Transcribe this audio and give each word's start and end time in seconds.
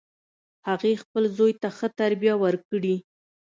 هغې 0.67 0.93
خپل 1.03 1.23
زوی 1.37 1.53
ته 1.61 1.67
ښه 1.77 1.87
تربیه 1.99 2.35
ورکړي 2.43 2.95